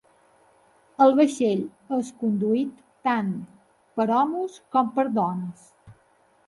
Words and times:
El 1.05 1.11
vaixell 1.19 1.61
és 1.99 2.09
conduit 2.23 2.81
tant 3.09 3.31
per 4.01 4.09
homes 4.23 4.59
com 4.77 4.93
per 4.99 5.09
dones. 5.21 5.71